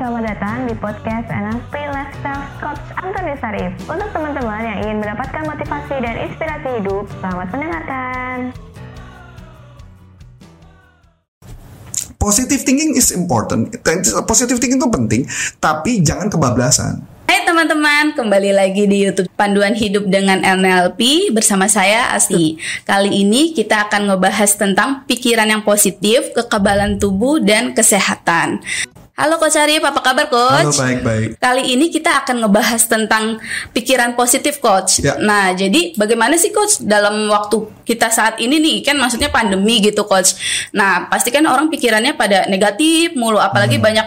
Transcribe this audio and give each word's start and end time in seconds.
selamat 0.00 0.32
datang 0.32 0.64
di 0.64 0.72
podcast 0.80 1.28
NLP 1.28 1.74
Lifestyle 1.92 2.48
Coach 2.56 2.80
Antoni 2.96 3.36
Sarif. 3.36 3.68
Untuk 3.84 4.08
teman-teman 4.16 4.64
yang 4.64 4.78
ingin 4.80 4.96
mendapatkan 4.96 5.44
motivasi 5.44 5.94
dan 6.00 6.16
inspirasi 6.24 6.68
hidup, 6.80 7.04
selamat 7.20 7.46
mendengarkan. 7.52 8.36
Positive 12.16 12.64
thinking 12.64 12.96
is 12.96 13.12
important. 13.12 13.76
Positive 14.24 14.56
thinking 14.56 14.80
itu 14.80 14.88
penting, 14.88 15.22
tapi 15.60 16.00
jangan 16.00 16.32
kebablasan. 16.32 17.04
Hai 17.30 17.46
teman-teman, 17.46 18.10
kembali 18.18 18.50
lagi 18.50 18.90
di 18.90 19.06
YouTube 19.06 19.30
Panduan 19.38 19.78
Hidup 19.78 20.02
dengan 20.10 20.42
NLP 20.42 21.30
bersama 21.30 21.70
saya 21.70 22.10
Asti. 22.10 22.58
Kali 22.82 23.22
ini 23.22 23.54
kita 23.54 23.86
akan 23.86 24.10
ngebahas 24.10 24.50
tentang 24.58 25.06
pikiran 25.06 25.46
yang 25.46 25.62
positif, 25.62 26.34
kekebalan 26.34 26.98
tubuh, 26.98 27.38
dan 27.38 27.70
kesehatan. 27.70 28.64
Halo 29.20 29.36
Coach 29.36 29.60
Arif, 29.60 29.84
apa 29.84 30.00
kabar 30.00 30.32
Coach? 30.32 30.64
Halo, 30.64 30.72
baik-baik. 30.72 31.36
Kali 31.36 31.76
ini 31.76 31.92
kita 31.92 32.24
akan 32.24 32.40
ngebahas 32.40 32.88
tentang 32.88 33.36
pikiran 33.76 34.16
positif 34.16 34.64
Coach. 34.64 35.04
Ya. 35.04 35.20
Nah, 35.20 35.52
jadi 35.52 35.92
bagaimana 35.92 36.40
sih 36.40 36.48
Coach 36.48 36.80
dalam 36.80 37.28
waktu 37.28 37.68
kita 37.84 38.08
saat 38.08 38.40
ini 38.40 38.56
nih, 38.56 38.80
kan 38.80 38.96
maksudnya 38.96 39.28
pandemi 39.28 39.84
gitu 39.84 40.08
Coach. 40.08 40.40
Nah, 40.72 41.12
pasti 41.12 41.28
kan 41.28 41.44
orang 41.44 41.68
pikirannya 41.68 42.16
pada 42.16 42.48
negatif 42.48 43.12
mulu, 43.12 43.36
apalagi 43.36 43.76
Hmm. 43.76 43.92
banyak 43.92 44.06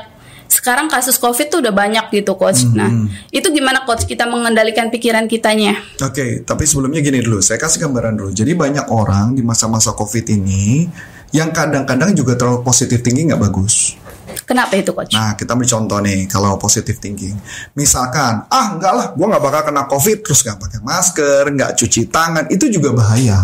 sekarang 0.49 0.89
kasus 0.89 1.21
COVID 1.21 1.45
tuh 1.45 1.59
udah 1.61 1.73
banyak 1.77 2.09
gitu 2.09 2.33
Coach. 2.33 2.65
Hmm. 2.65 2.73
Nah, 2.73 2.89
itu 3.29 3.53
gimana 3.53 3.85
Coach 3.85 4.09
kita 4.09 4.25
mengendalikan 4.25 4.89
pikiran 4.89 5.29
kitanya? 5.29 5.77
Oke, 6.01 6.41
tapi 6.41 6.65
sebelumnya 6.65 7.05
gini 7.05 7.21
dulu, 7.21 7.37
saya 7.37 7.61
kasih 7.61 7.85
gambaran 7.85 8.17
dulu. 8.17 8.33
Jadi 8.33 8.57
banyak 8.57 8.89
orang 8.89 9.37
di 9.37 9.45
masa-masa 9.45 9.93
COVID 9.93 10.25
ini 10.33 10.89
yang 11.33 11.53
kadang-kadang 11.53 12.17
juga 12.17 12.33
terlalu 12.33 12.65
positive 12.65 13.05
thinking 13.05 13.29
nggak 13.29 13.45
bagus. 13.45 14.01
Kenapa 14.43 14.73
itu 14.75 14.91
Coach? 14.91 15.15
Nah, 15.15 15.35
kita 15.39 15.55
ambil 15.55 15.67
contoh 15.67 15.99
nih 16.03 16.19
kalau 16.27 16.59
positive 16.59 16.99
thinking. 16.99 17.35
Misalkan, 17.75 18.47
ah 18.47 18.75
enggak 18.75 18.93
lah, 18.93 19.07
gua 19.15 19.35
nggak 19.35 19.43
bakal 19.43 19.61
kena 19.71 19.83
COVID 19.87 20.17
terus 20.23 20.39
nggak 20.43 20.59
pakai 20.59 20.79
masker, 20.83 21.43
nggak 21.53 21.71
cuci 21.79 22.01
tangan, 22.11 22.45
itu 22.51 22.65
juga 22.67 22.91
bahaya. 22.91 23.39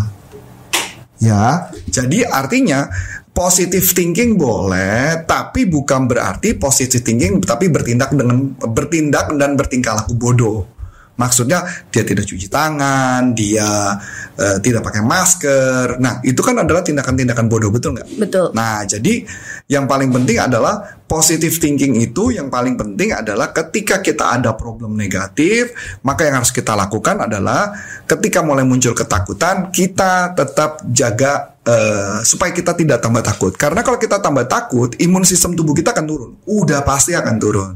Ya, 1.19 1.67
jadi 1.91 2.31
artinya 2.31 2.87
positive 3.35 3.83
thinking 3.91 4.39
boleh, 4.39 5.27
tapi 5.27 5.67
bukan 5.67 6.07
berarti 6.07 6.55
positive 6.55 7.03
thinking 7.03 7.43
tapi 7.43 7.67
bertindak 7.67 8.15
dengan 8.15 8.55
bertindak 8.55 9.31
dan 9.35 9.59
bertingkah 9.59 9.99
laku 9.99 10.15
bodoh. 10.15 10.78
Maksudnya 11.19 11.67
dia 11.91 12.07
tidak 12.07 12.23
cuci 12.23 12.47
tangan, 12.47 13.35
dia 13.35 13.99
eh, 14.39 14.57
tidak 14.63 14.87
pakai 14.87 15.03
masker. 15.03 15.99
Nah, 15.99 16.23
itu 16.23 16.39
kan 16.39 16.55
adalah 16.63 16.79
tindakan-tindakan 16.79 17.51
bodoh, 17.51 17.67
betul 17.67 17.99
nggak? 17.99 18.07
Betul. 18.15 18.55
Nah, 18.55 18.87
jadi 18.87 19.27
yang 19.67 19.83
paling 19.83 20.15
penting 20.15 20.39
adalah 20.39 21.03
positive 21.09 21.57
thinking 21.59 21.99
itu 21.99 22.31
yang 22.31 22.47
paling 22.47 22.79
penting 22.79 23.11
adalah 23.11 23.51
ketika 23.51 23.99
kita 23.99 24.39
ada 24.39 24.55
problem 24.55 24.95
negatif, 24.95 25.75
maka 26.07 26.23
yang 26.23 26.39
harus 26.39 26.55
kita 26.55 26.71
lakukan 26.77 27.27
adalah 27.27 27.73
ketika 28.07 28.39
mulai 28.39 28.63
muncul 28.63 28.95
ketakutan, 28.95 29.73
kita 29.75 30.31
tetap 30.37 30.85
jaga 30.87 31.59
eh, 31.67 32.23
supaya 32.23 32.55
kita 32.55 32.77
tidak 32.79 33.03
tambah 33.03 33.25
takut. 33.25 33.51
Karena 33.59 33.83
kalau 33.83 33.99
kita 33.99 34.23
tambah 34.23 34.47
takut, 34.47 34.95
imun 35.01 35.27
sistem 35.27 35.57
tubuh 35.57 35.75
kita 35.75 35.91
akan 35.91 36.05
turun. 36.07 36.31
Udah 36.47 36.79
pasti 36.87 37.11
akan 37.11 37.35
turun. 37.41 37.71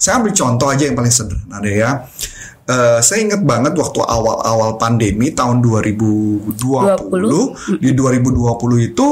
Saya 0.00 0.18
ambil 0.18 0.32
contoh 0.32 0.68
aja 0.68 0.88
yang 0.88 0.96
paling 0.96 1.12
sederhana 1.12 1.60
deh 1.60 1.76
ya. 1.78 2.04
Eh, 2.70 3.00
saya 3.02 3.26
ingat 3.26 3.42
banget 3.42 3.74
waktu 3.74 3.98
awal-awal 3.98 4.78
pandemi 4.78 5.34
tahun 5.34 5.58
2020 5.58 6.54
di 7.82 7.90
2020 7.98 8.86
itu 8.86 9.06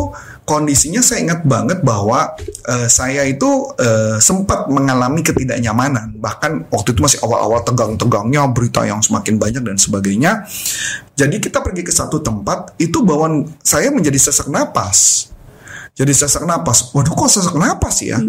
kondisinya 0.46 1.02
saya 1.02 1.26
ingat 1.26 1.42
banget 1.42 1.82
bahwa 1.82 2.38
eh, 2.70 2.86
saya 2.86 3.26
itu 3.26 3.66
eh, 3.82 4.22
sempat 4.22 4.70
mengalami 4.70 5.26
ketidaknyamanan. 5.26 6.14
Bahkan 6.22 6.70
waktu 6.70 6.94
itu 6.94 7.02
masih 7.02 7.18
awal-awal 7.26 7.66
tegang-tegangnya 7.66 8.46
berita 8.54 8.86
yang 8.86 9.02
semakin 9.02 9.42
banyak 9.42 9.66
dan 9.66 9.74
sebagainya. 9.74 10.46
Jadi 11.18 11.42
kita 11.42 11.58
pergi 11.58 11.82
ke 11.82 11.90
satu 11.90 12.22
tempat 12.22 12.78
itu 12.78 13.02
bawaan 13.02 13.42
saya 13.58 13.90
menjadi 13.90 14.22
sesak 14.22 14.46
napas 14.54 15.34
jadi 15.98 16.14
sesak 16.14 16.46
napas. 16.46 16.94
Waduh 16.94 17.10
kok 17.10 17.26
sesak 17.26 17.58
napas 17.58 18.06
ya? 18.06 18.22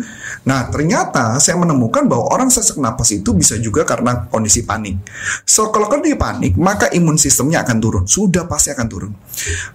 Nah 0.49 0.73
ternyata 0.73 1.37
saya 1.37 1.53
menemukan 1.61 2.09
bahwa 2.09 2.33
orang 2.33 2.49
sesak 2.49 2.81
napas 2.81 3.13
itu 3.13 3.29
bisa 3.37 3.61
juga 3.61 3.85
karena 3.85 4.25
kondisi 4.25 4.65
panik. 4.65 5.05
So 5.45 5.69
kalau 5.69 5.85
dia 6.01 6.17
panik 6.17 6.57
maka 6.57 6.89
imun 6.89 7.21
sistemnya 7.21 7.61
akan 7.61 7.77
turun. 7.77 8.03
Sudah 8.09 8.49
pasti 8.49 8.73
akan 8.73 8.87
turun. 8.89 9.13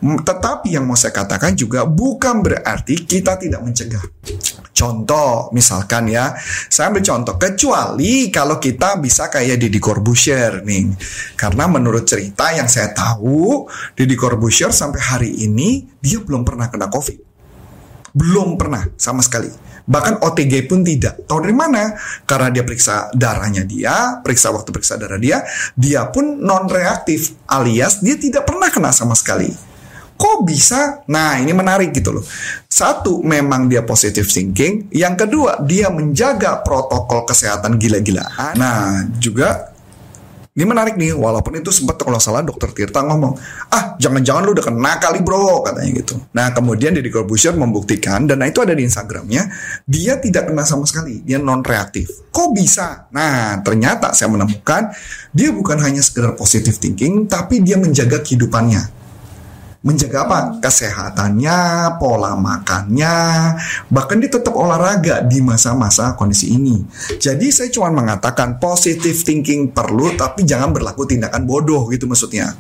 Tetapi 0.03 0.75
yang 0.75 0.91
mau 0.91 0.99
saya 0.99 1.15
katakan 1.15 1.55
juga 1.55 1.87
bukan 1.87 2.43
berarti 2.43 3.06
kita 3.06 3.38
tidak 3.38 3.62
mencegah. 3.62 4.03
Contoh 4.75 5.55
misalkan 5.55 6.11
ya, 6.11 6.34
saya 6.66 6.91
ambil 6.91 7.06
contoh 7.06 7.38
kecuali 7.38 8.26
kalau 8.34 8.59
kita 8.59 8.99
bisa 8.99 9.31
kayak 9.31 9.62
Deddy 9.62 9.78
Corbuzier 9.78 10.66
nih. 10.66 10.91
Karena 11.38 11.71
menurut 11.71 12.03
cerita 12.03 12.50
yang 12.50 12.66
saya 12.66 12.91
tahu, 12.91 13.71
Deddy 13.94 14.19
Corbuzier 14.19 14.75
sampai 14.75 14.99
hari 14.99 15.31
ini 15.47 15.87
dia 16.03 16.19
belum 16.19 16.43
pernah 16.43 16.66
kena 16.66 16.91
COVID. 16.91 17.34
Belum 18.14 18.54
pernah 18.54 18.86
sama 18.94 19.20
sekali. 19.26 19.50
Bahkan 19.84 20.25
OTG 20.25 20.70
pun 20.70 20.80
tidak. 20.80 21.26
Tahu 21.28 21.44
dari 21.44 21.52
mana? 21.52 21.92
Karena 22.25 22.48
dia 22.48 22.64
periksa 22.64 23.12
darahnya 23.12 23.66
dia, 23.69 24.22
periksa 24.25 24.48
waktu 24.54 24.70
periksa 24.72 24.97
darah 24.97 25.20
dia, 25.20 25.44
dia 25.76 26.08
pun 26.08 26.41
non 26.41 26.70
reaktif 26.70 27.36
alias 27.50 28.00
dia 28.00 28.16
tidak 28.16 28.48
pernah 28.48 28.72
kena 28.72 28.94
sama 28.94 29.12
sekali. 29.12 29.75
Kok 30.14 30.47
bisa? 30.47 31.02
Nah, 31.10 31.42
ini 31.42 31.50
menarik 31.50 31.91
gitu 31.91 32.14
loh. 32.14 32.25
Satu, 32.70 33.19
memang 33.26 33.66
dia 33.66 33.82
positive 33.82 34.31
thinking. 34.31 34.86
Yang 34.94 35.26
kedua, 35.26 35.58
dia 35.66 35.91
menjaga 35.91 36.62
protokol 36.62 37.26
kesehatan 37.26 37.75
gila-gilaan. 37.82 38.54
Nah, 38.54 39.10
juga 39.19 39.74
ini 40.54 40.70
menarik 40.70 40.94
nih, 40.94 41.10
walaupun 41.19 41.59
itu 41.59 41.75
sempat 41.75 41.98
kalau 41.98 42.22
salah 42.22 42.38
dokter 42.38 42.70
Tirta 42.70 43.03
ngomong, 43.03 43.34
ah 43.75 43.98
jangan-jangan 43.98 44.42
lu 44.47 44.54
udah 44.54 44.62
kena 44.70 45.03
kali 45.03 45.19
bro, 45.19 45.66
katanya 45.66 45.91
gitu. 45.98 46.15
Nah 46.31 46.54
kemudian 46.54 46.94
Deddy 46.94 47.10
Corbuzier 47.10 47.59
membuktikan, 47.59 48.31
dan 48.31 48.38
itu 48.47 48.62
ada 48.62 48.70
di 48.70 48.87
Instagramnya, 48.87 49.50
dia 49.82 50.14
tidak 50.22 50.54
kena 50.54 50.62
sama 50.62 50.87
sekali, 50.87 51.26
dia 51.26 51.43
non 51.43 51.66
reaktif. 51.66 52.31
Kok 52.31 52.54
bisa? 52.54 53.10
Nah 53.10 53.66
ternyata 53.66 54.14
saya 54.14 54.31
menemukan, 54.31 54.94
dia 55.34 55.50
bukan 55.50 55.75
hanya 55.82 56.06
sekedar 56.06 56.38
positive 56.38 56.78
thinking, 56.78 57.26
tapi 57.26 57.59
dia 57.59 57.75
menjaga 57.75 58.22
kehidupannya 58.22 59.03
menjaga 59.84 60.25
apa? 60.25 60.39
Kesehatannya, 60.65 61.59
pola 62.00 62.33
makannya, 62.34 63.17
bahkan 63.93 64.17
dia 64.17 64.33
tetap 64.33 64.56
olahraga 64.56 65.21
di 65.21 65.45
masa-masa 65.45 66.17
kondisi 66.17 66.56
ini. 66.56 66.81
Jadi 67.21 67.53
saya 67.53 67.69
cuma 67.69 67.93
mengatakan 67.93 68.56
positive 68.56 69.21
thinking 69.21 69.77
perlu, 69.77 70.17
tapi 70.17 70.49
jangan 70.49 70.73
berlaku 70.73 71.05
tindakan 71.05 71.44
bodoh 71.44 71.84
gitu 71.93 72.09
maksudnya. 72.09 72.56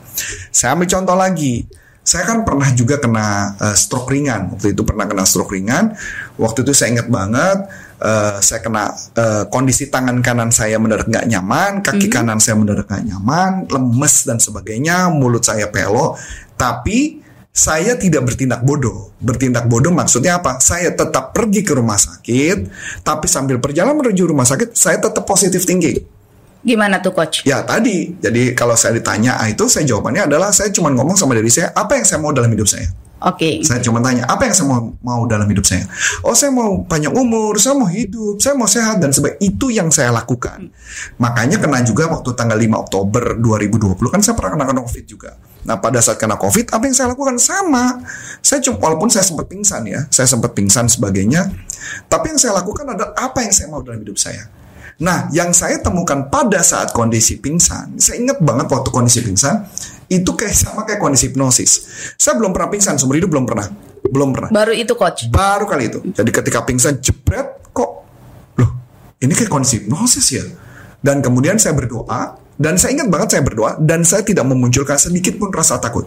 Saya 0.52 0.76
ambil 0.76 0.86
contoh 0.92 1.16
lagi. 1.16 1.64
Saya 2.04 2.28
kan 2.28 2.44
pernah 2.44 2.68
juga 2.76 3.00
kena 3.00 3.56
eh, 3.56 3.76
stroke 3.80 4.12
ringan. 4.12 4.52
Waktu 4.52 4.76
itu 4.76 4.84
pernah 4.84 5.08
kena 5.08 5.24
stroke 5.24 5.56
ringan. 5.56 5.96
Waktu 6.36 6.60
itu 6.60 6.76
saya 6.76 6.92
ingat 6.92 7.08
banget. 7.08 7.64
Eh, 8.00 8.36
saya 8.40 8.60
kena 8.62 8.90
eh, 8.94 9.44
kondisi 9.50 9.90
tangan 9.90 10.18
kanan 10.24 10.50
saya 10.50 10.78
mendadak 10.78 11.10
nggak 11.10 11.26
nyaman, 11.30 11.82
kaki 11.82 12.06
kanan 12.10 12.38
saya 12.38 12.58
mendadak 12.58 12.86
nggak 12.90 13.04
nyaman, 13.14 13.68
lemes 13.68 14.14
dan 14.26 14.38
sebagainya, 14.38 15.10
mulut 15.12 15.44
saya 15.46 15.70
pelok. 15.70 16.18
Tapi 16.54 17.24
saya 17.54 17.94
tidak 17.94 18.26
bertindak 18.26 18.66
bodoh. 18.66 19.14
Bertindak 19.22 19.70
bodoh 19.70 19.94
maksudnya 19.94 20.42
apa? 20.42 20.58
Saya 20.58 20.90
tetap 20.90 21.30
pergi 21.30 21.62
ke 21.62 21.70
rumah 21.70 21.94
sakit, 21.94 22.58
tapi 23.06 23.30
sambil 23.30 23.62
perjalanan 23.62 23.94
menuju 24.02 24.26
rumah 24.26 24.42
sakit, 24.42 24.74
saya 24.74 24.98
tetap 24.98 25.22
positive 25.22 25.62
thinking. 25.62 26.02
Gimana 26.64 26.98
tuh 26.98 27.12
Coach? 27.12 27.44
Ya 27.44 27.60
tadi, 27.60 28.16
jadi 28.18 28.56
kalau 28.56 28.74
saya 28.74 28.96
ditanya 28.96 29.36
ah, 29.36 29.46
itu, 29.46 29.68
saya 29.68 29.84
jawabannya 29.84 30.26
adalah 30.26 30.48
saya 30.50 30.72
cuma 30.72 30.88
ngomong 30.90 31.14
sama 31.14 31.36
diri 31.36 31.52
saya, 31.52 31.70
apa 31.76 31.94
yang 32.00 32.08
saya 32.08 32.18
mau 32.24 32.32
dalam 32.32 32.48
hidup 32.48 32.66
saya? 32.66 32.88
Oke. 33.24 33.64
Saya 33.64 33.80
cuma 33.80 34.04
tanya, 34.04 34.28
apa 34.28 34.44
yang 34.44 34.52
saya 34.52 34.68
mau, 34.68 34.92
mau 35.00 35.22
dalam 35.24 35.48
hidup 35.48 35.64
saya? 35.64 35.88
Oh, 36.20 36.36
saya 36.36 36.52
mau 36.52 36.84
panjang 36.84 37.16
umur, 37.16 37.56
saya 37.56 37.72
mau 37.72 37.88
hidup, 37.88 38.36
saya 38.36 38.52
mau 38.52 38.68
sehat, 38.68 39.00
dan 39.00 39.16
sebagainya. 39.16 39.40
Itu 39.40 39.72
yang 39.72 39.88
saya 39.88 40.12
lakukan. 40.12 40.68
Makanya 41.16 41.56
kena 41.56 41.80
juga 41.80 42.04
waktu 42.12 42.36
tanggal 42.36 42.60
5 42.60 42.84
Oktober 42.84 43.40
2020, 43.40 44.12
kan 44.12 44.20
saya 44.20 44.36
pernah 44.36 44.60
kena 44.60 44.76
COVID 44.84 45.04
juga. 45.08 45.40
Nah, 45.64 45.80
pada 45.80 45.96
saat 46.04 46.20
kena 46.20 46.36
COVID, 46.36 46.76
apa 46.76 46.84
yang 46.84 46.92
saya 46.92 47.08
lakukan? 47.16 47.40
Sama. 47.40 48.04
Saya 48.44 48.60
cuma, 48.60 48.76
walaupun 48.84 49.08
saya 49.08 49.24
sempat 49.24 49.48
pingsan 49.48 49.88
ya, 49.88 50.04
saya 50.12 50.28
sempat 50.28 50.52
pingsan 50.52 50.92
sebagainya. 50.92 51.48
Tapi 52.12 52.36
yang 52.36 52.40
saya 52.40 52.60
lakukan 52.60 52.84
adalah 52.84 53.16
apa 53.16 53.40
yang 53.40 53.52
saya 53.56 53.72
mau 53.72 53.80
dalam 53.80 54.04
hidup 54.04 54.20
saya. 54.20 54.44
Nah, 55.02 55.26
yang 55.34 55.50
saya 55.50 55.82
temukan 55.82 56.30
pada 56.30 56.62
saat 56.62 56.94
kondisi 56.94 57.42
pingsan, 57.42 57.98
saya 57.98 58.22
ingat 58.22 58.38
banget 58.38 58.70
waktu 58.70 58.94
kondisi 58.94 59.26
pingsan, 59.26 59.66
itu 60.06 60.30
kayak 60.38 60.54
sama 60.54 60.86
kayak 60.86 61.02
kondisi 61.02 61.32
hipnosis. 61.32 61.70
Saya 62.14 62.38
belum 62.38 62.54
pernah 62.54 62.70
pingsan, 62.70 62.94
seumur 62.94 63.18
hidup 63.18 63.34
belum 63.34 63.46
pernah. 63.48 63.66
Belum 64.04 64.30
pernah. 64.30 64.54
Baru 64.54 64.70
itu 64.70 64.94
Coach. 64.94 65.26
Baru 65.32 65.66
kali 65.66 65.90
itu. 65.90 65.98
Jadi 66.14 66.30
ketika 66.30 66.62
pingsan 66.62 67.02
jebret, 67.02 67.72
kok, 67.74 67.90
loh, 68.60 68.70
ini 69.18 69.32
kayak 69.34 69.50
kondisi 69.50 69.82
hipnosis 69.82 70.26
ya. 70.30 70.44
Dan 71.02 71.18
kemudian 71.24 71.58
saya 71.58 71.74
berdoa, 71.74 72.38
dan 72.54 72.78
saya 72.78 72.94
ingat 72.94 73.08
banget 73.10 73.28
saya 73.34 73.42
berdoa, 73.42 73.76
dan 73.82 74.06
saya 74.06 74.22
tidak 74.22 74.46
memunculkan 74.46 74.94
sedikit 74.94 75.34
pun 75.42 75.50
rasa 75.50 75.82
takut. 75.82 76.06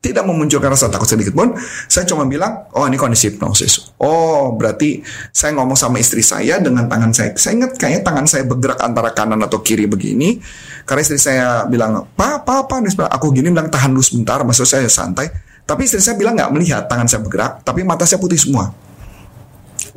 Tidak 0.00 0.22
memunculkan 0.22 0.70
rasa 0.70 0.86
takut 0.86 1.08
sedikit 1.08 1.34
pun. 1.34 1.56
Saya 1.90 2.06
cuma 2.06 2.28
bilang, 2.28 2.70
oh 2.76 2.86
ini 2.86 2.94
kondisi 2.94 3.32
hipnosis. 3.32 3.96
Oh 3.98 4.54
berarti 4.54 5.02
saya 5.34 5.56
ngomong 5.58 5.74
sama 5.74 5.98
istri 5.98 6.22
saya 6.22 6.62
dengan 6.62 6.86
tangan 6.86 7.10
saya. 7.10 7.30
Saya 7.34 7.58
ingat 7.58 7.74
kayaknya 7.74 8.02
tangan 8.06 8.26
saya 8.30 8.44
bergerak 8.46 8.78
antara 8.80 9.10
kanan 9.10 9.42
atau 9.42 9.60
kiri 9.60 9.90
begini. 9.90 10.38
Karena 10.86 11.00
istri 11.02 11.18
saya 11.18 11.66
bilang, 11.66 12.06
pak, 12.14 12.46
pak, 12.46 12.70
pak, 12.70 13.10
aku 13.10 13.34
gini 13.34 13.50
bilang 13.50 13.66
tahan 13.66 13.90
dulu 13.90 14.04
sebentar. 14.04 14.38
Maksud 14.46 14.66
saya 14.68 14.86
santai. 14.86 15.26
Tapi 15.66 15.82
istri 15.82 15.98
saya 15.98 16.14
bilang 16.14 16.38
nggak 16.38 16.54
melihat 16.54 16.86
tangan 16.86 17.10
saya 17.10 17.26
bergerak, 17.26 17.66
tapi 17.66 17.82
mata 17.82 18.06
saya 18.06 18.22
putih 18.22 18.38
semua. 18.38 18.70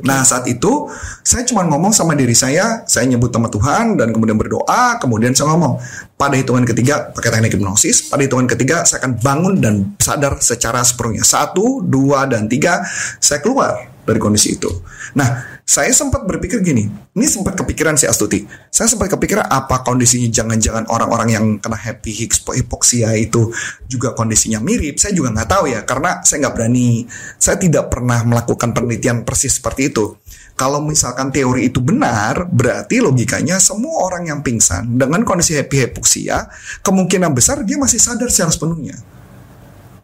Nah 0.04 0.24
saat 0.24 0.48
itu 0.48 0.88
saya 1.24 1.44
cuma 1.44 1.64
ngomong 1.68 1.92
sama 1.92 2.16
diri 2.16 2.32
saya, 2.36 2.84
saya 2.88 3.04
nyebut 3.08 3.30
nama 3.32 3.48
Tuhan 3.48 4.00
dan 4.00 4.10
kemudian 4.10 4.36
berdoa, 4.36 4.96
kemudian 4.98 5.36
saya 5.36 5.52
ngomong 5.52 5.80
pada 6.16 6.36
hitungan 6.36 6.64
ketiga 6.68 7.12
pakai 7.12 7.32
teknik 7.32 7.56
hipnosis, 7.56 8.12
pada 8.12 8.24
hitungan 8.24 8.48
ketiga 8.48 8.84
saya 8.84 9.04
akan 9.04 9.12
bangun 9.20 9.54
dan 9.60 9.74
sadar 9.96 10.36
secara 10.40 10.84
sepenuhnya. 10.84 11.24
Satu, 11.24 11.84
dua, 11.84 12.28
dan 12.28 12.48
tiga, 12.48 12.84
saya 13.20 13.40
keluar 13.40 13.90
dari 14.10 14.18
kondisi 14.18 14.58
itu. 14.58 14.68
Nah, 15.14 15.62
saya 15.62 15.94
sempat 15.94 16.26
berpikir 16.26 16.66
gini, 16.66 16.90
ini 16.90 17.26
sempat 17.30 17.54
kepikiran 17.54 17.94
si 17.94 18.10
Astuti. 18.10 18.42
Saya 18.74 18.90
sempat 18.90 19.06
kepikiran 19.14 19.46
apa 19.46 19.86
kondisinya 19.86 20.26
jangan-jangan 20.26 20.90
orang-orang 20.90 21.28
yang 21.30 21.44
kena 21.62 21.78
happy 21.78 22.26
hipoksia 22.26 23.14
itu 23.14 23.54
juga 23.86 24.10
kondisinya 24.18 24.58
mirip. 24.58 24.98
Saya 24.98 25.14
juga 25.14 25.30
nggak 25.30 25.48
tahu 25.48 25.64
ya, 25.70 25.86
karena 25.86 26.18
saya 26.26 26.46
nggak 26.46 26.54
berani. 26.58 27.06
Saya 27.38 27.56
tidak 27.62 27.86
pernah 27.94 28.18
melakukan 28.26 28.74
penelitian 28.74 29.22
persis 29.22 29.62
seperti 29.62 29.94
itu. 29.94 30.18
Kalau 30.58 30.82
misalkan 30.84 31.32
teori 31.32 31.72
itu 31.72 31.80
benar, 31.80 32.50
berarti 32.50 33.00
logikanya 33.00 33.56
semua 33.56 34.04
orang 34.04 34.28
yang 34.28 34.40
pingsan 34.44 34.98
dengan 34.98 35.24
kondisi 35.24 35.56
happy 35.56 35.88
hipoksia, 35.88 36.50
kemungkinan 36.84 37.32
besar 37.32 37.64
dia 37.64 37.80
masih 37.80 37.96
sadar 37.96 38.28
secara 38.28 38.52
sepenuhnya. 38.52 38.98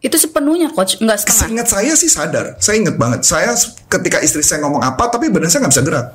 Itu 0.01 0.15
sepenuhnya 0.15 0.69
coach, 0.73 1.01
enggak 1.01 1.25
setengah. 1.25 1.41
Seingat 1.47 1.67
saya 1.67 1.93
sih 1.97 2.09
sadar. 2.09 2.55
Saya 2.61 2.81
ingat 2.81 2.95
banget. 2.95 3.25
Saya 3.25 3.57
ketika 3.89 4.21
istri 4.21 4.45
saya 4.45 4.61
ngomong 4.65 4.85
apa, 4.85 5.09
tapi 5.09 5.33
badan 5.33 5.49
saya 5.49 5.65
nggak 5.65 5.73
bisa 5.73 5.85
gerak. 5.85 6.07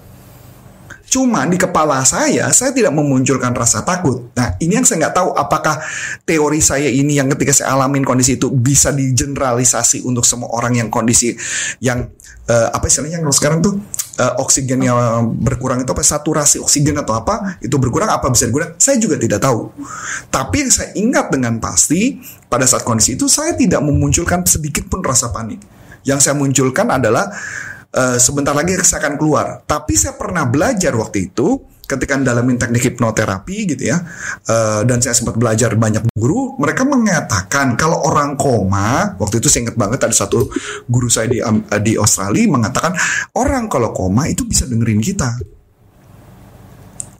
Cuma 1.12 1.44
di 1.44 1.60
kepala 1.60 2.00
saya, 2.08 2.48
saya 2.56 2.72
tidak 2.72 2.96
memunculkan 2.96 3.52
rasa 3.52 3.84
takut. 3.84 4.32
Nah, 4.32 4.56
ini 4.64 4.80
yang 4.80 4.86
saya 4.88 5.04
nggak 5.04 5.16
tahu 5.20 5.28
apakah 5.36 5.76
teori 6.24 6.56
saya 6.64 6.88
ini 6.88 7.20
yang 7.20 7.28
ketika 7.36 7.52
saya 7.52 7.76
alamin 7.76 8.00
kondisi 8.00 8.40
itu 8.40 8.48
bisa 8.48 8.88
digeneralisasi 8.96 10.08
untuk 10.08 10.24
semua 10.24 10.48
orang 10.56 10.80
yang 10.80 10.88
kondisi 10.88 11.36
yang 11.84 12.08
uh, 12.48 12.68
apa 12.72 12.88
istilahnya 12.88 13.20
yang 13.20 13.28
sekarang 13.28 13.60
tuh 13.60 13.76
uh, 14.18 14.34
yang 14.68 15.32
berkurang 15.40 15.80
itu 15.80 15.90
apa 15.92 16.04
saturasi 16.04 16.60
oksigen 16.60 16.98
atau 17.00 17.16
apa 17.16 17.56
itu 17.64 17.72
berkurang 17.80 18.10
apa 18.12 18.28
bisa 18.28 18.48
digunakan? 18.50 18.76
Saya 18.76 19.00
juga 19.00 19.16
tidak 19.16 19.40
tahu. 19.40 19.72
Tapi 20.28 20.56
yang 20.66 20.72
saya 20.72 20.90
ingat 20.98 21.32
dengan 21.32 21.56
pasti 21.62 22.20
pada 22.50 22.68
saat 22.68 22.84
kondisi 22.84 23.16
itu 23.16 23.30
saya 23.30 23.56
tidak 23.56 23.80
memunculkan 23.80 24.44
sedikit 24.44 24.84
pun 24.90 25.00
rasa 25.00 25.32
panik. 25.32 25.62
Yang 26.02 26.28
saya 26.28 26.34
munculkan 26.36 26.90
adalah 26.90 27.30
uh, 27.94 28.18
sebentar 28.18 28.52
lagi 28.52 28.76
saya 28.82 29.08
akan 29.08 29.14
keluar. 29.16 29.62
Tapi 29.64 29.94
saya 29.96 30.18
pernah 30.18 30.44
belajar 30.44 30.92
waktu 30.98 31.32
itu 31.32 31.71
ketika 31.96 32.16
dalamin 32.16 32.56
teknik 32.56 32.92
hipnoterapi 32.92 33.76
gitu 33.76 33.92
ya, 33.92 34.00
uh, 34.48 34.82
dan 34.88 34.98
saya 35.04 35.12
sempat 35.12 35.36
belajar 35.36 35.76
banyak 35.76 36.08
guru, 36.16 36.56
mereka 36.56 36.88
mengatakan 36.88 37.76
kalau 37.76 38.00
orang 38.08 38.34
koma, 38.40 39.16
waktu 39.20 39.40
itu 39.40 39.48
saya 39.52 39.68
ingat 39.68 39.76
banget 39.76 40.00
ada 40.04 40.14
satu 40.14 40.48
guru 40.88 41.08
saya 41.12 41.28
di 41.28 41.38
di 41.84 41.92
Australia 42.00 42.48
mengatakan 42.48 42.96
orang 43.36 43.68
kalau 43.68 43.92
koma 43.92 44.26
itu 44.26 44.48
bisa 44.48 44.64
dengerin 44.64 45.00
kita. 45.00 45.61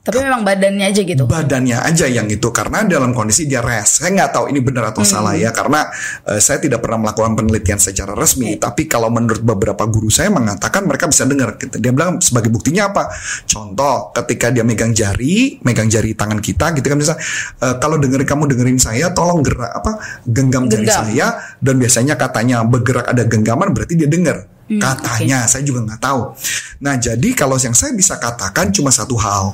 Tapi 0.03 0.19
memang 0.19 0.43
badannya 0.43 0.91
aja 0.91 0.99
gitu. 1.07 1.31
Badannya 1.31 1.79
aja 1.79 2.11
yang 2.11 2.27
itu 2.27 2.51
karena 2.51 2.83
dalam 2.83 3.15
kondisi 3.15 3.47
dia 3.47 3.63
rest. 3.63 4.03
Saya 4.03 4.11
nggak 4.11 4.35
tahu 4.35 4.45
ini 4.51 4.59
benar 4.59 4.91
atau 4.91 5.07
hmm. 5.07 5.13
salah 5.15 5.39
ya 5.39 5.55
karena 5.55 5.87
uh, 6.27 6.43
saya 6.43 6.59
tidak 6.59 6.83
pernah 6.83 7.07
melakukan 7.07 7.39
penelitian 7.39 7.79
secara 7.79 8.11
resmi. 8.19 8.59
Hmm. 8.59 8.67
Tapi 8.67 8.91
kalau 8.91 9.15
menurut 9.15 9.47
beberapa 9.47 9.87
guru 9.87 10.11
saya 10.11 10.35
mengatakan 10.35 10.91
mereka 10.91 11.07
bisa 11.07 11.23
dengar. 11.23 11.55
Dia 11.55 11.95
bilang 11.95 12.19
sebagai 12.19 12.51
buktinya 12.51 12.91
apa? 12.91 13.15
Contoh 13.47 14.11
ketika 14.11 14.51
dia 14.51 14.67
megang 14.67 14.91
jari, 14.91 15.63
megang 15.63 15.87
jari 15.87 16.19
tangan 16.19 16.43
kita 16.43 16.75
gitu 16.75 16.87
kan 16.91 16.99
bisa. 16.99 17.15
Uh, 17.63 17.79
kalau 17.79 17.95
dengerin 17.95 18.27
kamu 18.27 18.51
dengerin 18.51 18.83
saya, 18.83 19.15
tolong 19.15 19.39
gerak 19.47 19.71
apa 19.71 20.03
genggam, 20.27 20.67
genggam. 20.67 20.83
jari 20.83 20.87
saya 20.91 21.27
dan 21.63 21.79
biasanya 21.79 22.19
katanya 22.19 22.67
bergerak 22.67 23.07
ada 23.07 23.23
genggaman 23.23 23.71
berarti 23.71 23.95
dia 23.95 24.11
dengar 24.11 24.51
Hmm, 24.73 24.81
Katanya, 24.81 25.45
okay. 25.45 25.51
saya 25.53 25.63
juga 25.69 25.85
nggak 25.85 26.01
tahu. 26.01 26.23
Nah, 26.81 26.97
jadi 26.97 27.29
kalau 27.37 27.61
yang 27.61 27.77
saya 27.77 27.93
bisa 27.93 28.17
katakan 28.17 28.73
cuma 28.73 28.89
satu 28.89 29.21
hal. 29.21 29.53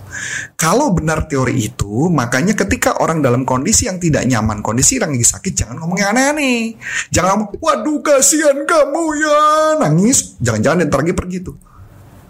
Kalau 0.54 0.94
benar 0.94 1.26
teori 1.26 1.66
itu, 1.66 2.06
makanya 2.06 2.54
ketika 2.54 3.02
orang 3.02 3.18
dalam 3.18 3.42
kondisi 3.42 3.90
yang 3.90 3.98
tidak 3.98 4.22
nyaman, 4.30 4.62
kondisi 4.62 5.02
yang 5.02 5.10
lagi 5.10 5.26
sakit, 5.26 5.52
jangan 5.58 5.82
ngomong 5.82 5.98
yang 5.98 6.14
aneh-aneh. 6.14 6.78
Jangan 7.10 7.28
ngomong, 7.34 7.48
waduh 7.58 7.98
kasihan 7.98 8.62
kamu 8.62 9.02
ya, 9.18 9.42
nangis. 9.82 10.38
Jangan-jangan 10.38 10.86
ntar 10.86 11.02
lagi 11.02 11.14
pergi 11.18 11.38
tuh. 11.42 11.56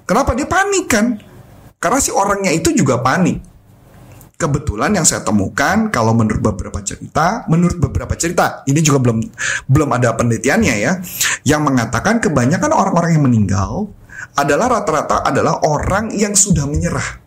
Kenapa 0.08 0.32
dia 0.32 0.48
panik 0.48 0.86
kan? 0.88 1.20
Karena 1.76 2.00
si 2.00 2.08
orangnya 2.08 2.50
itu 2.56 2.72
juga 2.72 3.04
panik 3.04 3.57
kebetulan 4.38 4.94
yang 4.94 5.02
saya 5.02 5.26
temukan 5.26 5.90
kalau 5.90 6.14
menurut 6.14 6.38
beberapa 6.38 6.78
cerita, 6.80 7.42
menurut 7.50 7.82
beberapa 7.82 8.14
cerita, 8.14 8.62
ini 8.70 8.78
juga 8.78 9.02
belum 9.02 9.18
belum 9.66 9.90
ada 9.98 10.14
penelitiannya 10.14 10.74
ya, 10.78 10.92
yang 11.42 11.66
mengatakan 11.66 12.22
kebanyakan 12.22 12.70
orang-orang 12.70 13.18
yang 13.18 13.26
meninggal 13.26 13.90
adalah 14.38 14.78
rata-rata 14.78 15.26
adalah 15.26 15.58
orang 15.66 16.14
yang 16.14 16.38
sudah 16.38 16.64
menyerah 16.70 17.26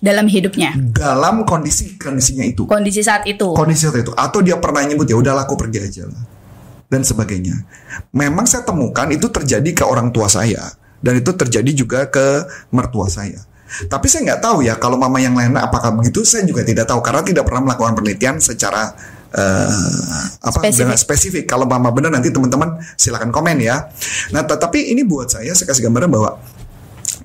dalam 0.00 0.24
hidupnya. 0.30 0.72
Dalam 0.78 1.44
kondisi 1.44 2.00
kondisinya 2.00 2.46
itu. 2.46 2.64
Kondisi 2.64 3.04
saat 3.04 3.28
itu. 3.28 3.52
Kondisi 3.52 3.84
saat 3.84 4.00
itu. 4.00 4.14
Atau 4.16 4.40
dia 4.40 4.56
pernah 4.56 4.86
nyebut 4.86 5.04
ya 5.04 5.18
udah 5.18 5.44
aku 5.44 5.58
pergi 5.60 5.78
aja 5.84 6.04
lah 6.08 6.22
dan 6.88 7.04
sebagainya. 7.04 7.54
Memang 8.16 8.48
saya 8.48 8.64
temukan 8.64 9.06
itu 9.12 9.28
terjadi 9.28 9.70
ke 9.76 9.84
orang 9.84 10.08
tua 10.08 10.26
saya 10.26 10.72
dan 11.04 11.20
itu 11.20 11.30
terjadi 11.36 11.70
juga 11.76 12.08
ke 12.08 12.48
mertua 12.72 13.06
saya. 13.12 13.44
Tapi 13.86 14.06
saya 14.08 14.32
nggak 14.32 14.40
tahu 14.40 14.64
ya 14.64 14.80
kalau 14.80 14.96
mama 14.96 15.20
yang 15.20 15.36
lain 15.36 15.54
apakah 15.60 15.92
begitu 15.92 16.24
saya 16.24 16.44
juga 16.48 16.64
tidak 16.64 16.88
tahu 16.88 17.04
karena 17.04 17.20
tidak 17.20 17.44
pernah 17.44 17.68
melakukan 17.68 17.92
penelitian 17.94 18.40
secara 18.40 18.96
uh, 19.34 20.24
apa 20.40 20.58
spesifik. 20.58 20.78
dengan 20.80 20.96
spesifik. 20.96 21.44
Kalau 21.44 21.66
mama 21.68 21.92
benar 21.92 22.14
nanti 22.14 22.32
teman-teman 22.32 22.80
silakan 22.96 23.28
komen 23.28 23.60
ya. 23.60 23.92
Nah, 24.32 24.42
tetapi 24.44 24.92
ini 24.92 25.04
buat 25.04 25.28
saya 25.28 25.52
saya 25.52 25.68
kasih 25.68 25.88
gambaran 25.88 26.08
bahwa 26.08 26.40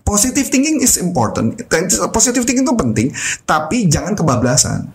positive 0.03 0.47
thinking 0.51 0.83
is 0.83 0.99
important. 0.99 1.55
Positive 2.11 2.43
thinking 2.43 2.67
itu 2.67 2.75
penting, 2.75 3.07
tapi 3.47 3.87
jangan 3.87 4.13
kebablasan. 4.17 4.87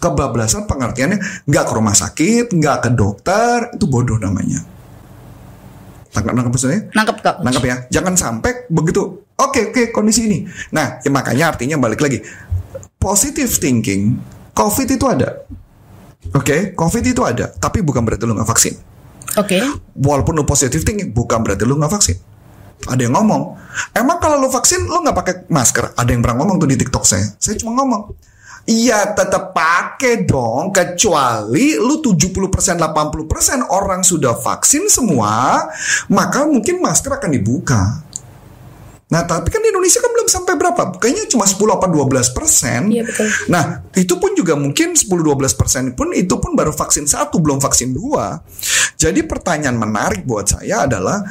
Kebablasan 0.00 0.64
pengertiannya 0.64 1.44
nggak 1.44 1.64
ke 1.68 1.72
rumah 1.76 1.92
sakit, 1.92 2.56
nggak 2.56 2.76
ke 2.88 2.90
dokter, 2.96 3.68
itu 3.76 3.84
bodoh 3.84 4.16
namanya. 4.16 4.79
Nangkap 6.10 6.32
nangkap 6.34 6.52
maksudnya? 6.52 6.80
Nangkap 6.94 7.16
kok. 7.22 7.36
Nangkap 7.46 7.64
ya. 7.64 7.76
Jangan 7.88 8.14
sampai 8.18 8.66
begitu 8.66 9.30
Oke, 9.40 9.56
okay, 9.56 9.62
oke, 9.64 9.72
okay, 9.72 9.84
kondisi 9.88 10.28
ini. 10.28 10.44
Nah, 10.76 11.00
ya 11.00 11.08
makanya 11.08 11.56
artinya 11.56 11.80
balik 11.80 12.04
lagi. 12.04 12.20
Positive 13.00 13.48
thinking, 13.48 14.20
COVID 14.52 14.84
itu 14.84 15.06
ada. 15.08 15.48
Oke, 16.36 16.44
okay? 16.44 16.60
COVID 16.76 17.00
itu 17.08 17.24
ada, 17.24 17.48
tapi 17.56 17.80
bukan 17.80 18.04
berarti 18.04 18.28
lu 18.28 18.36
nggak 18.36 18.44
vaksin. 18.44 18.76
Oke. 19.40 19.56
Okay. 19.56 19.64
Walaupun 19.96 20.36
lu 20.36 20.44
positive 20.44 20.84
thinking, 20.84 21.16
bukan 21.16 21.40
berarti 21.40 21.64
lu 21.64 21.80
nggak 21.80 21.88
vaksin. 21.88 22.20
Ada 22.84 23.08
yang 23.08 23.16
ngomong, 23.16 23.56
emang 23.96 24.20
kalau 24.20 24.36
lu 24.36 24.52
vaksin 24.52 24.84
lu 24.84 25.00
nggak 25.00 25.16
pakai 25.16 25.34
masker? 25.48 25.96
Ada 25.96 26.12
yang 26.12 26.20
pernah 26.20 26.44
ngomong 26.44 26.60
tuh 26.60 26.68
di 26.68 26.76
TikTok 26.76 27.04
saya. 27.08 27.24
Saya 27.40 27.56
cuma 27.56 27.80
ngomong, 27.80 28.12
Iya 28.70 29.18
tetap 29.18 29.50
pakai 29.50 30.22
dong 30.22 30.70
kecuali 30.70 31.74
lu 31.74 31.98
70% 31.98 32.78
80% 32.78 33.66
orang 33.66 34.06
sudah 34.06 34.38
vaksin 34.38 34.86
semua 34.86 35.66
maka 36.06 36.46
mungkin 36.46 36.78
masker 36.78 37.18
akan 37.18 37.34
dibuka. 37.34 38.06
Nah, 39.10 39.26
tapi 39.26 39.50
kan 39.50 39.58
di 39.58 39.74
Indonesia 39.74 39.98
kan 39.98 40.14
belum 40.14 40.28
sampai 40.30 40.54
berapa? 40.54 40.82
Kayaknya 41.02 41.26
cuma 41.26 41.42
10 41.42 41.58
apa 41.66 41.90
12 41.90 42.30
persen. 42.30 42.80
Iya, 42.94 43.02
betul. 43.02 43.26
Nah, 43.50 43.82
itu 43.98 44.14
pun 44.22 44.38
juga 44.38 44.54
mungkin 44.54 44.94
10-12 44.94 45.58
persen 45.58 45.84
pun 45.98 46.14
itu 46.14 46.38
pun 46.38 46.54
baru 46.54 46.70
vaksin 46.70 47.10
satu, 47.10 47.42
belum 47.42 47.58
vaksin 47.58 47.90
dua. 47.90 48.38
Jadi 48.94 49.26
pertanyaan 49.26 49.74
menarik 49.74 50.22
buat 50.22 50.46
saya 50.46 50.86
adalah 50.86 51.26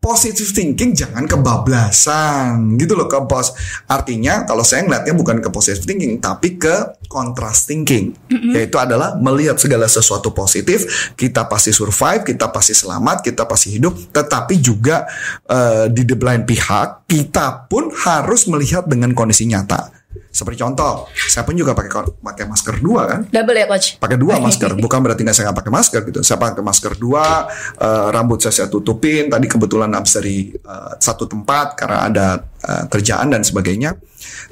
positive 0.00 0.50
thinking 0.56 0.96
jangan 0.96 1.28
kebablasan. 1.28 2.74
Gitu 2.80 2.96
loh 2.96 3.06
ke 3.06 3.20
bos. 3.28 3.52
Artinya 3.86 4.48
kalau 4.48 4.64
saya 4.64 4.88
ngeliatnya 4.88 5.12
bukan 5.12 5.44
ke 5.44 5.48
positive 5.52 5.84
thinking 5.84 6.18
tapi 6.18 6.56
ke 6.56 6.98
contrast 7.06 7.68
thinking. 7.68 8.16
Mm-hmm. 8.30 8.52
yaitu 8.56 8.76
adalah 8.80 9.18
melihat 9.20 9.60
segala 9.60 9.84
sesuatu 9.84 10.32
positif 10.32 11.12
kita 11.18 11.44
pasti 11.44 11.74
survive 11.74 12.24
kita 12.24 12.48
pasti 12.48 12.72
selamat 12.72 13.20
kita 13.20 13.44
pasti 13.44 13.76
hidup 13.76 13.92
tetapi 14.14 14.54
juga 14.62 15.04
uh, 15.50 15.90
di 15.90 16.06
the 16.06 16.16
blind 16.16 16.48
pihak 16.48 17.04
kita 17.10 17.66
pun 17.68 17.92
harus 17.92 18.46
melihat 18.46 18.86
dengan 18.86 19.12
kondisi 19.12 19.44
nyata 19.44 19.99
seperti 20.40 20.64
contoh, 20.64 21.04
saya 21.12 21.44
pun 21.44 21.52
juga 21.52 21.76
pakai 21.76 22.16
pakai 22.16 22.44
masker 22.48 22.80
dua 22.80 23.02
kan? 23.04 23.20
Double 23.28 23.52
ya 23.60 23.68
coach? 23.68 24.00
Pakai 24.00 24.16
dua 24.16 24.40
masker, 24.48 24.72
bukan 24.80 24.98
berarti 25.04 25.20
nggak 25.20 25.36
saya 25.36 25.44
nggak 25.52 25.58
pakai 25.60 25.72
masker 25.76 26.00
gitu. 26.08 26.20
Saya 26.24 26.40
pakai 26.40 26.64
masker 26.64 26.92
dua, 26.96 27.44
uh, 27.76 28.08
rambut 28.08 28.40
saya 28.40 28.64
saya 28.64 28.68
tutupin. 28.72 29.28
Tadi 29.28 29.44
kebetulan 29.44 29.92
habis 29.92 30.16
dari 30.16 30.48
uh, 30.64 30.96
satu 30.96 31.28
tempat 31.28 31.76
karena 31.76 31.98
ada 32.08 32.26
uh, 32.40 32.84
kerjaan 32.88 33.28
dan 33.28 33.44
sebagainya. 33.44 34.00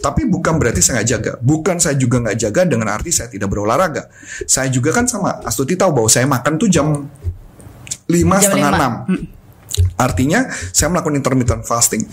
Tapi 0.05 0.29
bukan 0.29 0.61
berarti 0.61 0.85
saya 0.85 1.01
nggak 1.01 1.09
jaga. 1.09 1.33
Bukan 1.41 1.77
saya 1.81 1.97
juga 1.97 2.21
nggak 2.21 2.37
jaga 2.37 2.61
dengan 2.69 2.93
arti 2.93 3.09
saya 3.09 3.33
tidak 3.33 3.49
berolahraga. 3.49 4.13
Saya 4.45 4.69
juga 4.69 4.93
kan 4.93 5.09
sama 5.09 5.41
Astuti 5.41 5.73
tahu 5.73 5.97
bahwa 5.97 6.09
saya 6.13 6.29
makan 6.29 6.61
tuh 6.61 6.69
jam 6.69 7.09
lima 8.13 8.37
setengah 8.45 8.71
enam. 8.77 8.93
Artinya 9.97 10.53
saya 10.53 10.93
melakukan 10.93 11.17
intermittent 11.17 11.65
fasting. 11.65 12.05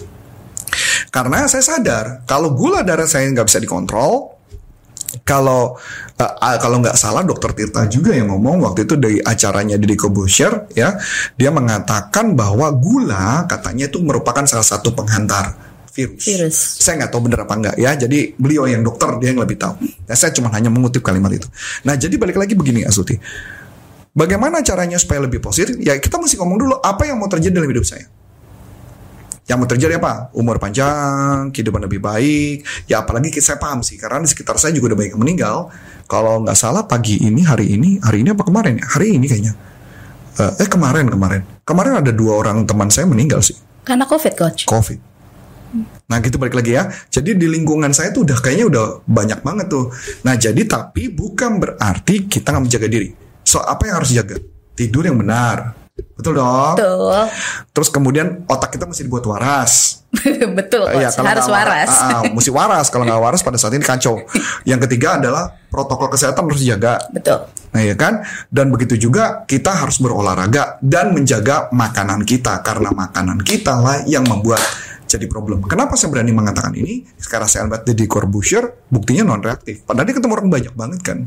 Karena 1.10 1.48
saya 1.50 1.64
sadar 1.64 2.28
kalau 2.30 2.54
gula 2.54 2.82
darah 2.82 3.08
saya 3.08 3.28
nggak 3.32 3.48
bisa 3.48 3.60
dikontrol, 3.62 4.36
kalau 5.24 5.80
uh, 6.20 6.58
kalau 6.60 6.84
nggak 6.84 6.98
salah 7.00 7.24
dokter 7.24 7.56
Tirta 7.56 7.88
juga 7.88 8.12
yang 8.12 8.34
ngomong 8.34 8.68
waktu 8.68 8.84
itu 8.84 9.00
dari 9.00 9.18
acaranya 9.24 9.80
Deddy 9.80 9.96
Corbuzier 9.96 10.68
ya 10.76 11.00
dia 11.40 11.50
mengatakan 11.56 12.36
bahwa 12.36 12.68
gula 12.76 13.48
katanya 13.48 13.88
itu 13.88 14.04
merupakan 14.04 14.44
salah 14.44 14.66
satu 14.66 14.92
penghantar 14.92 15.56
virus. 15.96 16.24
Virus. 16.28 16.58
Saya 16.84 17.00
nggak 17.00 17.12
tahu 17.16 17.32
benar 17.32 17.48
apa 17.48 17.54
enggak 17.56 17.76
ya. 17.80 17.96
Jadi 17.96 18.36
beliau 18.36 18.68
yang 18.68 18.84
dokter 18.84 19.08
dia 19.24 19.32
yang 19.32 19.40
lebih 19.40 19.56
tahu. 19.56 19.80
Ya, 20.04 20.14
saya 20.20 20.36
cuma 20.36 20.52
hanya 20.52 20.68
mengutip 20.68 21.00
kalimat 21.00 21.32
itu. 21.32 21.48
Nah 21.88 21.96
jadi 21.96 22.20
balik 22.20 22.36
lagi 22.36 22.52
begini 22.52 22.84
Asuti. 22.84 23.16
Bagaimana 24.16 24.64
caranya 24.64 25.00
supaya 25.00 25.24
lebih 25.24 25.40
positif? 25.40 25.76
Ya 25.80 25.96
kita 26.00 26.20
mesti 26.20 26.40
ngomong 26.40 26.60
dulu 26.60 26.76
apa 26.80 27.08
yang 27.08 27.20
mau 27.20 27.32
terjadi 27.32 27.64
dalam 27.64 27.72
hidup 27.72 27.88
saya. 27.88 28.08
Yang 29.46 29.58
mau 29.62 29.70
terjadi 29.70 29.94
apa? 30.02 30.34
Umur 30.34 30.58
panjang, 30.58 31.54
kehidupan 31.54 31.86
lebih 31.86 32.02
baik. 32.02 32.66
Ya 32.90 33.06
apalagi 33.06 33.30
saya 33.38 33.62
paham 33.62 33.86
sih, 33.86 33.96
karena 34.02 34.26
di 34.26 34.30
sekitar 34.30 34.58
saya 34.58 34.74
juga 34.74 34.94
udah 34.94 34.98
banyak 34.98 35.12
yang 35.14 35.22
meninggal. 35.22 35.58
Kalau 36.10 36.42
nggak 36.42 36.58
salah 36.58 36.90
pagi 36.90 37.22
ini, 37.22 37.46
hari 37.46 37.78
ini, 37.78 38.02
hari 38.02 38.26
ini 38.26 38.34
apa 38.34 38.42
kemarin 38.42 38.82
ya? 38.82 38.86
Hari 38.90 39.22
ini 39.22 39.26
kayaknya. 39.30 39.54
Eh, 40.36 40.66
eh 40.66 40.70
kemarin, 40.70 41.06
kemarin. 41.08 41.42
Kemarin 41.62 42.02
ada 42.02 42.10
dua 42.10 42.42
orang 42.42 42.66
teman 42.66 42.90
saya 42.90 43.06
meninggal 43.06 43.42
sih, 43.46 43.58
Karena 43.86 44.10
COVID, 44.10 44.34
coach. 44.34 44.66
COVID. 44.66 45.00
Nah 46.06 46.18
gitu 46.22 46.38
balik 46.38 46.56
lagi 46.56 46.78
ya. 46.78 46.88
Jadi 46.88 47.36
di 47.36 47.48
lingkungan 47.50 47.92
saya 47.92 48.14
tuh 48.14 48.24
udah 48.24 48.38
kayaknya 48.40 48.66
udah 48.70 48.86
banyak 49.06 49.40
banget 49.42 49.68
tuh. 49.68 49.92
Nah 50.24 50.38
jadi 50.38 50.62
tapi 50.64 51.12
bukan 51.12 51.60
berarti 51.60 52.30
kita 52.30 52.54
nggak 52.54 52.64
menjaga 52.64 52.88
diri. 52.88 53.10
So 53.44 53.60
apa 53.60 53.90
yang 53.90 53.96
harus 54.00 54.12
jaga? 54.14 54.38
Tidur 54.78 55.04
yang 55.04 55.20
benar. 55.20 55.85
Betul 55.96 56.36
dong. 56.36 56.76
Betul. 56.76 57.24
Terus 57.72 57.88
kemudian 57.88 58.28
otak 58.52 58.76
kita 58.76 58.84
mesti 58.84 59.08
dibuat 59.08 59.24
waras. 59.32 60.04
Betul. 60.60 60.92
Iya, 60.92 61.08
kalau 61.16 61.28
Harus 61.32 61.48
waras. 61.48 61.88
Ah, 61.88 62.20
ah, 62.20 62.22
mesti 62.36 62.52
waras. 62.52 62.92
Kalau 62.92 63.08
nggak 63.08 63.22
waras 63.24 63.40
pada 63.40 63.56
saat 63.56 63.72
ini 63.80 63.84
kacau. 63.88 64.20
Yang 64.70 64.92
ketiga 64.92 65.16
adalah 65.24 65.56
protokol 65.72 66.12
kesehatan 66.12 66.52
harus 66.52 66.60
dijaga. 66.60 67.00
Betul. 67.16 67.48
Nah 67.72 67.82
ya 67.84 67.96
kan, 67.96 68.24
dan 68.52 68.72
begitu 68.72 68.96
juga 69.08 69.44
kita 69.48 69.72
harus 69.72 70.00
berolahraga 70.00 70.80
dan 70.84 71.16
menjaga 71.16 71.72
makanan 71.72 72.24
kita 72.24 72.60
karena 72.64 72.92
makanan 72.92 73.44
kita 73.44 73.80
lah 73.80 74.04
yang 74.08 74.24
membuat 74.28 74.64
jadi 75.08 75.28
problem. 75.28 75.64
Kenapa 75.64 75.96
saya 76.00 76.12
berani 76.12 76.32
mengatakan 76.36 76.76
ini? 76.76 77.08
Sekarang 77.20 77.48
saya 77.48 77.68
lihat 77.68 77.88
di 77.88 78.08
Corbusier, 78.08 78.88
buktinya 78.92 79.28
non 79.28 79.44
reaktif. 79.44 79.84
Padahal 79.84 80.08
dia 80.08 80.16
ketemu 80.16 80.34
orang 80.36 80.50
banyak 80.52 80.74
banget 80.76 81.00
kan. 81.04 81.20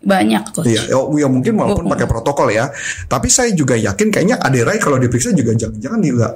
Banyak, 0.00 0.56
coach. 0.56 0.64
Iya, 0.64 0.88
ya, 0.88 0.96
ya 0.96 1.28
mungkin 1.28 1.52
walaupun 1.60 1.84
Oh, 1.84 1.88
oh. 1.88 1.92
pakai 1.92 2.08
protokol 2.08 2.48
ya. 2.48 2.72
Tapi 3.04 3.28
saya 3.28 3.52
juga 3.52 3.76
yakin 3.76 4.08
kayaknya 4.08 4.40
Aderai 4.40 4.80
kalau 4.80 4.96
diperiksa 4.96 5.36
juga 5.36 5.52
jangan-jangan 5.52 6.00
juga 6.00 6.28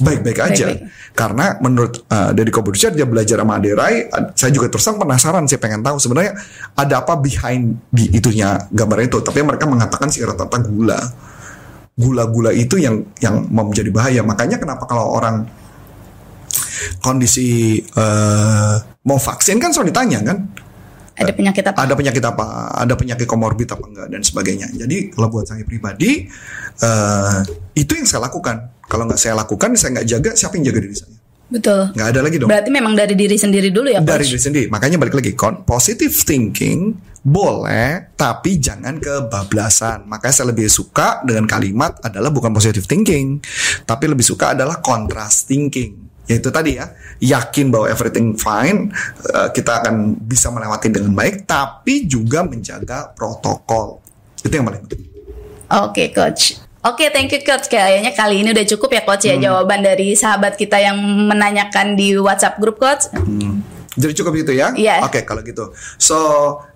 baik-baik 0.00 0.38
aja. 0.40 0.66
Baik-baik. 0.72 1.12
Karena 1.16 1.56
menurut 1.64 2.04
uh, 2.12 2.32
dari 2.36 2.52
Corbusier 2.52 2.92
dia 2.92 3.08
belajar 3.08 3.40
sama 3.40 3.56
Aderai, 3.60 4.08
ad- 4.08 4.32
saya 4.36 4.52
juga 4.52 4.68
terus 4.68 4.84
terang 4.84 5.00
penasaran 5.00 5.44
sih 5.48 5.56
pengen 5.60 5.80
tahu 5.80 5.96
sebenarnya 6.00 6.36
ada 6.76 7.04
apa 7.04 7.16
behind 7.16 7.80
di 7.88 8.12
itunya 8.12 8.60
gambar 8.72 8.98
itu. 9.04 9.20
Tapi 9.24 9.40
mereka 9.44 9.64
mengatakan 9.68 10.08
sih 10.12 10.24
rata-rata 10.24 10.60
gula. 10.64 11.00
Gula-gula 11.96 12.52
itu 12.52 12.76
yang 12.76 13.00
yang 13.24 13.48
menjadi 13.48 13.88
bahaya. 13.88 14.20
Makanya 14.20 14.60
kenapa 14.60 14.84
kalau 14.84 15.16
orang 15.16 15.48
kondisi 17.00 17.80
eh, 17.80 18.74
mau 19.08 19.16
vaksin 19.20 19.56
kan 19.56 19.72
selalu 19.72 19.96
ditanya 19.96 20.20
kan 20.20 20.38
Ada 21.16 21.32
penyakit 21.32 21.64
apa? 21.64 21.76
ada 21.80 21.94
penyakit 21.96 22.24
apa, 22.24 22.46
ada 22.76 22.94
penyakit 22.94 23.24
komorbid 23.24 23.68
apa 23.72 23.84
enggak 23.88 24.06
dan 24.12 24.20
sebagainya. 24.20 24.68
Jadi 24.76 25.08
kalau 25.08 25.32
buat 25.32 25.48
saya 25.48 25.64
pribadi 25.64 26.28
eh 26.76 27.38
itu 27.72 27.92
yang 27.96 28.04
saya 28.04 28.28
lakukan. 28.28 28.76
Kalau 28.86 29.08
nggak 29.08 29.18
saya 29.18 29.34
lakukan, 29.34 29.74
saya 29.74 29.98
nggak 29.98 30.06
jaga, 30.06 30.30
siapa 30.38 30.54
yang 30.60 30.70
jaga 30.70 30.78
diri 30.84 30.94
saya? 30.94 31.16
Betul. 31.46 31.94
Nggak 31.94 32.08
ada 32.10 32.20
lagi 32.22 32.36
dong. 32.38 32.48
Berarti 32.50 32.70
memang 32.70 32.94
dari 32.94 33.14
diri 33.14 33.34
sendiri 33.38 33.70
dulu 33.70 33.90
ya, 33.90 33.98
Dari 34.02 34.22
coach? 34.22 34.30
diri 34.34 34.40
sendiri. 34.42 34.66
Makanya 34.66 34.96
balik 34.98 35.14
lagi, 35.14 35.32
kon- 35.34 35.62
positive 35.62 36.14
thinking 36.14 36.94
boleh, 37.22 38.14
tapi 38.14 38.58
jangan 38.62 38.98
kebablasan. 39.02 40.06
Makanya 40.06 40.34
saya 40.34 40.54
lebih 40.54 40.70
suka 40.70 41.22
dengan 41.26 41.46
kalimat 41.46 41.98
adalah 42.02 42.30
bukan 42.30 42.54
positive 42.54 42.86
thinking, 42.86 43.42
tapi 43.82 44.06
lebih 44.06 44.22
suka 44.22 44.54
adalah 44.54 44.78
contrast 44.78 45.50
thinking. 45.50 46.06
Yaitu 46.26 46.50
tadi 46.50 46.78
ya, 46.78 46.90
yakin 47.22 47.70
bahwa 47.70 47.86
everything 47.86 48.34
fine, 48.34 48.90
eh, 49.30 49.48
kita 49.54 49.82
akan 49.82 50.18
bisa 50.18 50.50
melewati 50.50 50.90
dengan 50.90 51.14
baik, 51.14 51.46
tapi 51.46 52.06
juga 52.10 52.42
menjaga 52.42 53.14
protokol. 53.14 54.02
Itu 54.42 54.52
yang 54.52 54.66
paling 54.66 54.82
penting. 54.86 55.06
Oke, 55.66 56.14
coach. 56.14 56.62
Oke, 56.86 57.10
thank 57.10 57.34
you 57.34 57.42
coach. 57.42 57.66
Kayaknya 57.66 58.14
kali 58.14 58.46
ini 58.46 58.54
udah 58.54 58.62
cukup 58.62 58.94
ya 58.94 59.02
coach 59.02 59.26
ya 59.26 59.34
jawaban 59.34 59.82
dari 59.82 60.14
sahabat 60.14 60.54
kita 60.54 60.78
yang 60.78 60.94
menanyakan 61.02 61.98
di 61.98 62.14
WhatsApp 62.14 62.62
grup 62.62 62.78
coach. 62.78 63.10
Jadi 63.96 64.12
cukup 64.22 64.38
itu 64.38 64.52
ya? 64.54 64.70
Iya. 64.76 65.02
Oke 65.02 65.24
kalau 65.26 65.42
gitu. 65.42 65.72
So 65.98 66.18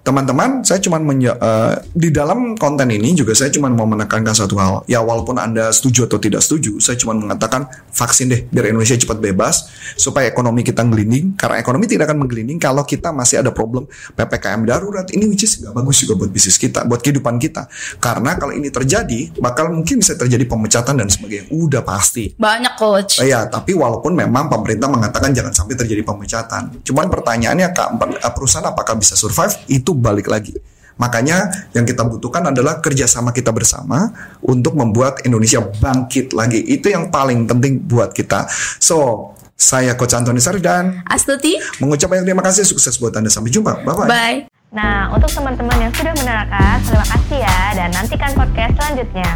teman-teman, 0.01 0.65
saya 0.65 0.81
cuma 0.81 0.97
menja- 0.97 1.37
eh, 1.37 1.75
di 1.93 2.09
dalam 2.09 2.57
konten 2.57 2.89
ini 2.89 3.13
juga 3.13 3.37
saya 3.37 3.53
cuma 3.53 3.69
mau 3.69 3.85
menekankan 3.85 4.33
satu 4.33 4.57
hal. 4.57 4.83
Ya 4.89 5.05
walaupun 5.05 5.37
anda 5.37 5.69
setuju 5.71 6.09
atau 6.09 6.17
tidak 6.17 6.41
setuju, 6.41 6.81
saya 6.81 6.97
cuma 6.97 7.13
mengatakan 7.13 7.69
vaksin 7.93 8.33
deh 8.33 8.41
biar 8.49 8.73
Indonesia 8.73 8.97
cepat 8.97 9.21
bebas 9.21 9.69
supaya 9.95 10.29
ekonomi 10.29 10.65
kita 10.65 10.81
ngelinding. 10.83 11.37
Karena 11.37 11.61
ekonomi 11.61 11.85
tidak 11.85 12.09
akan 12.11 12.25
menggelinding 12.25 12.57
kalau 12.57 12.83
kita 12.83 13.13
masih 13.13 13.45
ada 13.45 13.53
problem 13.53 13.85
ppkm 14.17 14.65
darurat. 14.65 15.07
Ini 15.13 15.25
which 15.29 15.45
is 15.45 15.61
gak 15.61 15.77
bagus 15.77 16.03
juga 16.03 16.17
buat 16.17 16.31
bisnis 16.33 16.57
kita, 16.57 16.89
buat 16.89 17.05
kehidupan 17.05 17.37
kita. 17.37 17.69
Karena 18.01 18.37
kalau 18.41 18.57
ini 18.57 18.73
terjadi, 18.73 19.37
bakal 19.37 19.69
mungkin 19.71 20.01
bisa 20.01 20.17
terjadi 20.17 20.49
pemecatan 20.49 20.97
dan 20.97 21.09
sebagainya. 21.13 21.53
Udah 21.53 21.85
pasti. 21.85 22.33
Banyak 22.41 22.75
coach. 22.81 23.21
Iya, 23.21 23.47
tapi 23.53 23.77
walaupun 23.77 24.17
memang 24.17 24.49
pemerintah 24.49 24.89
mengatakan 24.89 25.37
jangan 25.37 25.53
sampai 25.53 25.77
terjadi 25.77 26.03
pemecatan. 26.03 26.81
Cuman 26.83 27.13
pertanyaannya 27.13 27.69
Kak, 27.77 27.89
perusahaan 28.33 28.65
apakah 28.65 28.97
bisa 28.97 29.13
survive? 29.15 29.53
Itu 29.91 29.99
balik 29.99 30.31
lagi. 30.31 30.55
Makanya 31.03 31.67
yang 31.75 31.83
kita 31.83 32.07
butuhkan 32.07 32.47
adalah 32.47 32.79
kerjasama 32.79 33.35
kita 33.35 33.51
bersama 33.51 34.15
untuk 34.39 34.79
membuat 34.79 35.27
Indonesia 35.27 35.59
bangkit 35.59 36.31
lagi. 36.31 36.63
Itu 36.63 36.95
yang 36.95 37.11
paling 37.11 37.51
penting 37.51 37.83
buat 37.91 38.15
kita. 38.15 38.47
So, 38.79 39.33
saya 39.59 39.99
Coach 39.99 40.15
Antoni 40.15 40.39
Sari 40.39 40.63
dan 40.63 41.03
Astuti, 41.11 41.59
mengucapkan 41.83 42.23
terima 42.23 42.47
kasih 42.47 42.63
sukses 42.63 42.95
buat 43.03 43.11
Anda. 43.19 43.35
Sampai 43.35 43.51
jumpa. 43.51 43.83
Bye-bye. 43.83 44.07
bye. 44.07 44.39
Nah, 44.71 45.11
untuk 45.11 45.27
teman-teman 45.35 45.75
yang 45.83 45.93
sudah 45.99 46.15
menerangkan, 46.15 46.79
terima 46.87 47.07
kasih 47.11 47.39
ya 47.43 47.59
dan 47.75 47.91
nantikan 47.91 48.31
podcast 48.39 48.73
selanjutnya. 48.79 49.31